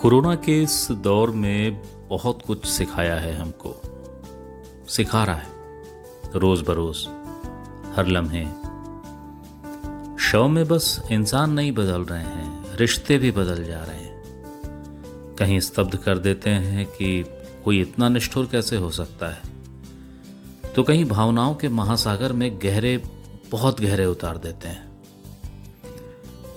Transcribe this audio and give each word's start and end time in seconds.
Corona 0.00 0.34
के 0.34 0.62
इस 0.62 0.88
दौर 0.90 1.30
में 1.30 1.82
बहुत 2.08 2.42
कुछ 2.46 2.66
सिखाया 2.66 3.14
है 3.14 3.34
हमको। 3.34 3.82
सिखा 4.88 5.24
रहा 5.24 5.36
है। 5.36 5.46
रोज 6.36 6.60
बरोज। 6.60 7.06
हर 7.96 8.06
लम्हे। 8.06 8.44
शव 10.18 10.48
में 10.48 10.68
बस 10.68 11.02
इंसान 11.12 11.52
नहीं 11.52 11.72
बदल 11.72 12.02
रहे 12.02 12.22
हैं, 12.22 12.76
रिश्ते 12.76 13.18
भी 13.18 13.30
बदल 13.30 13.64
जा 13.64 13.84
रहे 13.84 13.96
हैं। 13.96 14.22
कहीं 15.38 15.60
स्तब्ध 15.60 15.96
कर 15.96 16.18
देते 16.18 16.50
हैं 16.50 16.86
कि 16.86 17.24
कोई 17.64 17.80
इतना 17.80 18.08
निष्ठुर 18.08 18.46
कैसे 18.46 18.76
हो 18.76 18.90
सकता 18.90 19.28
है? 19.28 19.40
तो 20.76 20.82
कहीं 20.82 21.04
भावनाओं 21.04 21.54
के 21.54 21.68
महासागर 21.68 22.32
में 22.32 22.58
गहरे, 22.58 23.02
बहुत 23.50 23.80
गहरे 23.80 24.06
उतार 24.06 24.38
देते 24.38 24.68
हैं। 24.68 25.02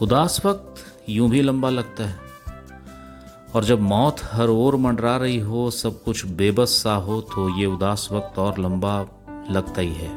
उदास 0.02 0.46
वक्त 0.46 0.76
यूँ 1.10 1.30
भी 1.30 1.42
लंबा 1.42 1.70
लगता 1.70 2.06
है। 2.06 2.33
और 3.56 3.64
जब 3.64 3.82
मौत 3.82 4.22
हर 4.24 4.50
ओर 4.50 4.76
मंडरा 4.76 5.18
रही 5.18 5.40
हो, 5.40 5.72
सब 5.72 6.04
कुछ 6.04 6.26
बेबस 6.26 6.70
सा 6.84 6.94
हो 6.96 7.22
तो 7.22 7.60
ये 7.60 7.66
उदास 7.66 8.10
वक्त 8.12 8.40
और 8.40 8.60
लंबा 8.60 9.00
लगता 9.52 9.82
ही 9.82 9.94
है। 9.94 10.12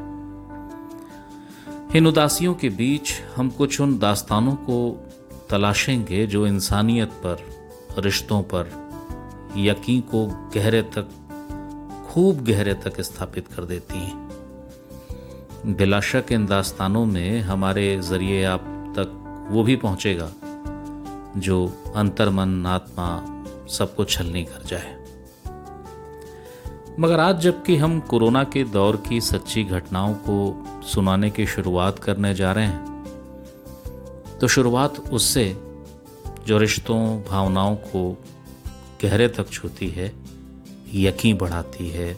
इन 1.96 2.06
उदासियों 2.06 2.54
के 2.54 2.68
बीच 2.68 3.12
हम 3.36 3.50
कुछ 3.50 3.80
उन 3.80 3.98
दास्तानों 3.98 4.54
को 4.54 5.06
तलाशेंगे 5.50 6.26
जो 6.26 6.46
इंसानियत 6.46 7.08
पर, 7.26 7.44
रिश्तों 7.98 8.42
पर 8.42 8.70
यकीन 9.56 10.00
को 10.00 10.26
गहरे 10.54 10.82
तक, 10.82 11.08
खूब 12.08 12.44
गहरे 12.44 12.74
तक 12.74 13.00
स्थापित 13.00 13.48
कर 13.48 13.64
देती 13.64 13.98
हैं। 13.98 15.74
बिलाशक 15.76 16.32
इन 16.32 16.46
दास्तानों 16.46 17.04
में 17.06 17.40
हमारे 17.40 18.00
ज़रिए 18.00 18.44
आप 18.44 18.60
तक 18.98 19.48
वो 19.50 19.62
भी 19.62 19.76
पहुंचेगा। 19.76 20.30
जो 21.36 21.56
अंतर 21.96 22.28
मन 22.30 22.66
आत्मा 22.66 23.08
सबको 23.68 24.04
छलनी 24.04 24.44
कर 24.44 24.62
जाए। 24.66 24.94
मगर 27.00 27.20
आज 27.20 27.40
जबकि 27.40 27.76
हम 27.76 28.00
कोरोना 28.00 28.44
के 28.44 28.64
दौर 28.64 28.96
की 29.08 29.20
सच्ची 29.20 29.64
घटनाओं 29.64 30.14
को 30.14 30.36
सुनाने 30.82 31.30
की 31.30 31.46
शुरुआत 31.46 31.98
करने 31.98 32.34
जा 32.34 32.52
रहे 32.52 32.66
हैं 32.66 32.94
तो 34.40 34.48
शुरुआत 34.48 34.98
उससे 35.12 35.44
जो 36.46 36.58
रिश्तों, 36.58 37.22
भावनाओं 37.22 37.76
को 37.76 38.24
गहरे 39.02 39.28
तक 39.28 39.48
छूती 39.48 39.88
है, 39.88 40.12
यकीन 40.94 41.36
बढ़ाती 41.36 41.88
है। 41.90 42.14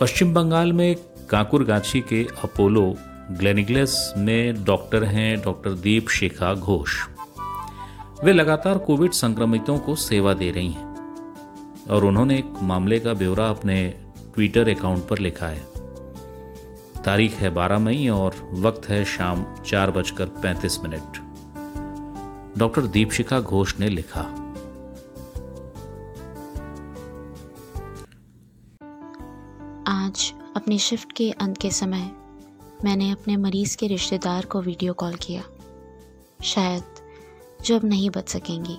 पश्चिम 0.00 0.34
बंगाल 0.34 0.72
में 0.72 0.96
काकुरगाछी 1.30 2.00
के 2.00 2.26
अपोलो 2.44 2.94
ग्लेनिग्लेस 3.30 4.14
में 4.16 4.64
डॉक्टर 4.64 5.04
हैं 5.04 5.40
डॉक्टर 5.40 5.72
दीप 5.72 6.08
शेखा 6.08 6.54
घोष। 6.54 7.08
वे 8.24 8.32
लगातार 8.32 8.78
कोविड 8.78 9.12
संक्रमितों 9.12 9.78
को 9.78 9.94
सेवा 9.94 10.34
दे 10.34 10.50
रही 10.50 10.72
हैं 10.72 11.86
और 11.90 12.04
उन्होंने 12.04 12.38
एक 12.38 12.52
मामले 12.62 13.00
का 13.00 13.14
ब्यौरा 13.14 13.48
अपने 13.48 13.88
ट्विटर 14.34 14.68
अकाउंट 14.68 15.08
पर 15.08 15.18
लिखा 15.18 15.46
है। 15.46 15.66
तारीख 17.04 17.32
है 17.32 17.54
12 17.54 17.78
मई 17.78 18.08
और 18.08 18.50
वक्त 18.52 18.88
है 18.88 19.04
शाम 19.04 19.46
चार 19.66 19.90
बजकर 19.90 20.26
पैंतीस 20.26 20.80
मिनट। 20.80 21.18
डॉक्टर 22.58 22.82
दीपशिका 22.82 23.40
घोष 23.40 23.78
ने 23.80 23.88
लिखा। 23.88 24.20
आज 29.88 30.32
अपनी 30.56 30.78
शिफ्ट 30.78 31.12
के 31.12 31.30
अंत 31.30 31.58
के 31.58 31.70
समय 31.70 32.10
मैंने 32.84 33.10
अपने 33.10 33.36
मरीज़ 33.36 33.76
के 33.76 33.86
रिश्तेदार 33.86 34.44
को 34.44 34.60
वीडियो 34.60 34.92
कॉल 34.92 35.14
किया। 35.14 35.42
शायद, 36.42 36.82
जो 37.64 37.76
अब 37.76 37.84
नहीं 37.84 38.10
बच 38.10 38.28
सकेंगी। 38.28 38.78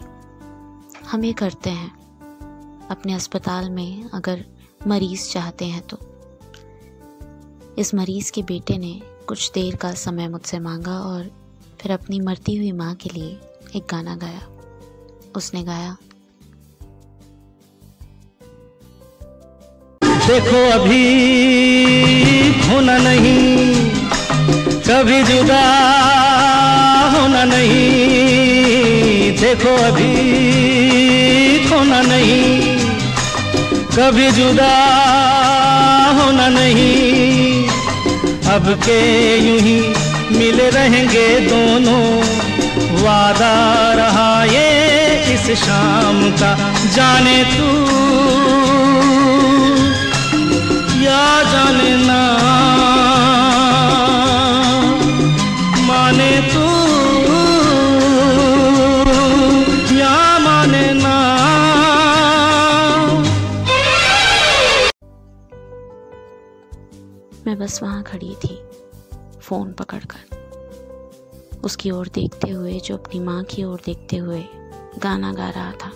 हम 1.08 1.24
ये 1.24 1.34
करते 1.34 1.70
हैं। 1.70 1.92
अपने 2.88 3.14
अस्पताल 3.14 3.70
में 3.70 4.10
अगर 4.10 4.46
मरीज़ 4.88 5.30
चाहते 5.30 5.66
हैं 5.66 5.82
तो। 5.82 5.98
इस 7.78 7.96
मरीज़ 7.96 8.32
के 8.32 8.42
बेटे 8.44 8.78
ने 8.78 9.02
कुछ 9.28 9.52
देर 9.52 9.76
का 9.76 9.94
समय 9.94 10.28
मुझसे 10.28 10.60
मांगा 10.60 11.00
और 11.00 11.32
फिर 11.80 11.92
अपनी 11.92 12.20
मरती 12.20 12.56
हुई 12.56 12.72
माँ 12.72 12.96
के 12.96 13.10
लिए 13.10 13.40
एक 13.76 13.84
गाना 13.92 14.16
गाया। 14.16 14.48
उसने 15.36 15.64
गाया, 15.64 15.98
देखो 20.28 20.72
अभी 20.72 21.04
होना 22.68 22.98
नहीं 22.98 23.37
कभी 24.98 25.24
जुदा 25.24 25.66
होना 27.14 27.44
नहीं। 27.44 29.32
देखो 29.38 29.76
अभी 29.76 30.14
होना 31.70 32.02
नहीं। 32.02 32.78
कभी 33.98 34.32
जुदा 34.32 34.74
होना 36.20 36.48
नहीं। 36.48 37.68
अब 38.50 38.80
के 38.86 39.00
यूँ 39.38 39.60
ही 39.60 39.80
मिले 40.38 40.70
रहेंगे 40.70 41.40
दोनों। 41.40 42.24
वादा 43.04 43.94
रहा 43.94 44.44
ये 44.44 44.70
इस 45.34 45.60
शाम 45.60 46.32
का। 46.32 46.74
जाने 46.96 47.44
तू 47.44 47.70
या 51.04 51.44
जाने 51.44 51.96
ना। 52.08 52.38
मैं 67.46 67.58
बस 67.60 67.84
वहाँ 67.84 68.04
खड़ी 68.04 68.36
थी, 68.36 68.60
फ़ोन 69.42 69.74
पकड़कर। 69.74 70.36
उसकी 71.64 71.92
ओर 71.92 72.08
देखते 72.08 72.50
हुए, 72.50 72.80
जो 72.80 72.98
अपनी 72.98 73.20
माँ 73.20 73.44
की 73.44 73.64
ओर 73.64 73.82
देखते 73.86 74.18
हुए 74.18 74.46
गाना 75.00 75.34
गा 75.34 75.50
रहा 75.50 75.72
था। 75.72 75.92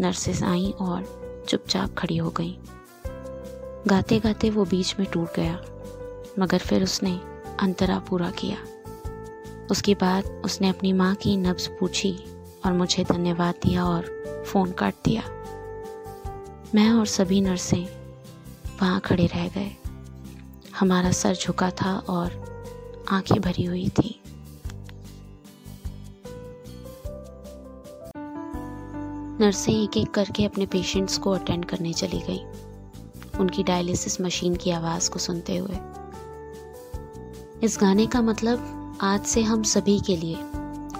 नर्सेस 0.00 0.42
आईं 0.42 0.72
और 0.72 1.44
चुपचाप 1.48 1.94
खड़ी 1.94 2.16
हो 2.16 2.30
गई। 2.30 2.58
गाते 3.86 4.18
गाते 4.18 4.50
वो 4.50 4.64
बीच 4.64 4.96
में 4.98 5.08
टूट 5.10 5.28
गया, 5.36 5.60
मगर 6.38 6.58
फिर 6.58 6.82
उसने 6.82 7.20
अंतरा 7.60 7.98
पूरा 7.98 8.30
किया। 8.30 8.56
उसके 9.70 9.94
बाद 9.94 10.24
उसने 10.44 10.68
अपनी 10.68 10.92
माँ 10.92 11.14
की 11.14 11.36
नब्ज 11.36 11.66
पूछी 11.80 12.18
और 12.66 12.72
मुझे 12.72 13.04
धन्यवाद 13.04 13.54
दिया 13.54 13.84
और 13.84 14.02
फ़ोन 14.46 14.72
काट 14.72 14.94
दिया। 15.04 15.22
मैं 16.74 16.90
और 16.90 17.06
सभी 17.06 17.40
नर्सें 17.40 17.86
वहाँ 18.80 19.00
खड़े 19.00 19.26
रह 19.26 19.48
गए। 19.48 19.76
हमारा 20.80 21.10
सर 21.10 21.34
झुका 21.34 21.70
था 21.70 21.98
और 22.08 22.32
आँखें 23.08 23.40
भरी 23.40 23.64
हुई 23.64 23.88
थी। 23.88 24.20
नर्सें 29.40 29.72
एक 29.72 29.96
एक 29.96 30.10
करके 30.10 30.44
अपने 30.44 30.66
पेशेंट्स 30.66 31.18
को 31.18 31.30
अटेंड 31.30 31.64
करने 31.64 31.92
चली 31.92 32.20
गई। 32.20 32.40
उनकी 33.40 33.62
डायलिसिस 33.62 34.20
मशीन 34.20 34.56
की 34.56 34.70
आवाज़ 34.70 35.10
को 35.10 35.18
सुनते 35.18 35.56
हुए। 35.56 35.76
इस 37.62 37.78
गाने 37.80 38.06
का 38.06 38.20
मतलब 38.20 38.98
आज 39.00 39.24
से 39.24 39.42
हम 39.42 39.62
सभी 39.62 40.00
के 40.00 40.16
लिए, 40.16 40.36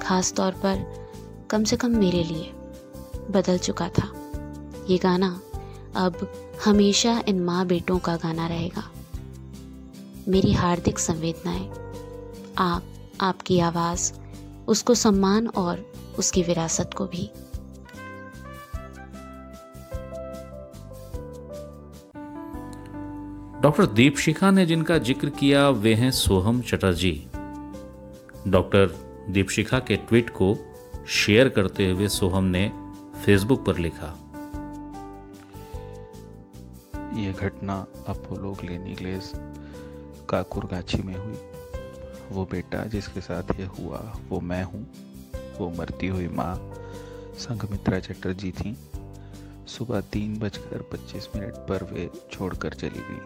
खास 0.03 0.33
तौर 0.33 0.53
पर 0.53 1.09
कम 1.51 1.65
से 1.65 1.77
कम 1.77 1.91
मेरे 1.91 2.25
लिए, 2.25 2.53
बदल 3.31 3.59
चुका 3.59 3.89
था। 3.89 4.13
ये 4.91 4.99
गाना 4.99 5.41
अब 5.97 6.33
हमेशा 6.65 7.23
इन 7.29 7.41
माँ 7.41 7.67
बेटों 7.67 7.99
का 7.99 8.17
गाना 8.17 8.47
रहेगा। 8.47 8.91
मेरी 10.31 10.53
हार्दिक 10.53 10.99
संवेदनाएँ 10.99 11.69
आप 12.59 12.83
आपकी 13.21 13.59
आवाज़ 13.61 14.13
उसको 14.69 14.95
सम्मान 14.95 15.47
और 15.57 15.85
उसकी 16.19 16.43
विरासत 16.43 16.91
को 16.97 17.07
भी। 17.07 17.25
डॉक्टर 23.63 23.87
दीपशिखा 23.87 24.51
ने 24.51 24.67
जिनका 24.67 24.99
ज़िक्र 25.01 25.31
किया 25.31 25.69
वे 25.69 25.95
हैं 25.95 26.11
सोहम 26.11 26.61
चटर्जी। 26.63 27.13
डॉक्टर 28.49 28.97
दीपशिखा 29.31 29.79
के 29.79 29.97
ट्वीट 29.99 30.31
को 30.31 30.57
शेयर 31.09 31.49
करते 31.49 31.91
हुए 31.91 32.09
सोहम 32.11 32.45
ने 32.47 32.69
फेसबुक 33.25 33.65
पर 33.67 33.79
लिखा। 33.79 34.17
यह 37.17 37.33
घटना 37.33 37.75
अपोलो 38.09 38.53
क्लिनिकलेस 38.55 39.33
काकुरगाछी 40.31 41.03
में 41.03 41.17
हुई। 41.17 41.39
वो 42.33 42.45
बेटा 42.45 42.85
जिसके 42.85 43.21
साथ 43.21 43.61
ये 43.61 43.67
हुआ, 43.67 44.17
वो 44.29 44.41
मैं 44.41 44.63
हूँ। 44.65 44.87
वो 45.59 45.71
मरती 45.71 46.07
हुई 46.07 46.29
माँ 46.29 46.55
संघमित्रा 47.39 47.99
चटर्जी 47.99 48.51
थी। 48.51 48.77
सुबह 49.67 50.01
तीन 50.01 50.39
बजकर 50.39 50.83
पच्चीस 50.83 51.29
मिनट 51.37 51.55
पर 51.55 51.85
वे 51.85 52.11
छोड़कर 52.33 52.75
चली 52.75 53.01
गई। 53.11 53.21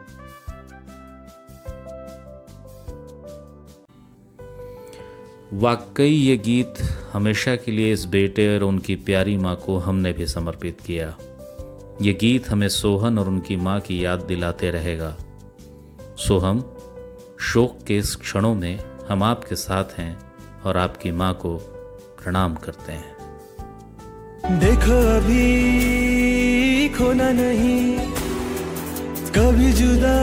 वाकई 5.58 6.10
ये 6.10 6.36
गीत 6.36 6.74
हमेशा 7.12 7.56
के 7.56 7.72
लिए 7.72 7.92
इस 7.92 8.04
बेटे 8.04 8.56
और 8.56 8.62
उनकी 8.62 8.96
प्यारी 8.96 9.36
माँ 9.36 9.56
को 9.56 9.78
हमने 9.78 10.12
भी 10.12 10.26
समर्पित 10.26 10.80
किया। 10.80 11.16
ये 12.02 12.12
गीत 12.12 12.48
हमें 12.48 12.68
सोहन 12.68 13.18
और 13.18 13.28
उनकी 13.28 13.56
माँ 13.56 13.80
की 13.80 14.04
याद 14.04 14.20
दिलाते 14.20 14.70
रहेगा। 14.70 15.16
सो 16.18 16.38
हम 16.38 16.73
शोक 17.40 17.78
के 17.86 17.96
इस 17.96 18.14
क्षणों 18.16 18.54
में 18.54 18.78
हम 19.08 19.22
आपके 19.22 19.56
साथ 19.56 19.98
हैं 19.98 20.16
और 20.64 20.76
आपकी 20.76 21.10
माँ 21.12 21.32
को 21.34 21.56
प्रणाम 22.22 22.54
करते 22.54 22.92
हैं। 22.92 24.58
देखो 24.58 24.98
अभी 25.16 26.88
खोना 26.88 27.31
नहीं, 27.32 27.98
कभी 29.31 29.72
जुदा 29.72 30.16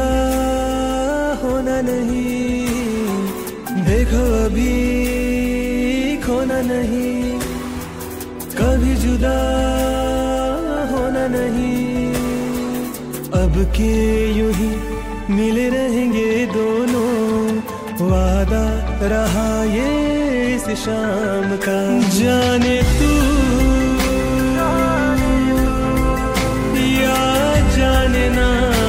होना 1.43 1.81
नहीं। 1.81 2.65
देखो 3.85 4.21
अभी 4.45 6.17
खोना 6.17 6.61
नहीं, 6.61 7.39
कभी 8.55 8.95
जुदा 8.95 9.37
होना 10.91 11.27
नहीं। 11.27 12.13
अब 13.43 13.63
के 13.75 13.93
यूँ 14.39 14.51
ही 14.53 14.90
मिले 15.31 15.69
रहेंगे 15.69 16.45
दोनों। 16.45 17.57
वादा 18.09 18.65
रहा 19.07 19.63
ये 19.63 20.55
इस 20.55 20.63
शाम 20.63 21.57
का। 21.57 22.09
जाने 22.19 22.81
तू। 22.99 23.11
या 27.01 27.69
जाने 27.77 28.29
ना। 28.29 28.80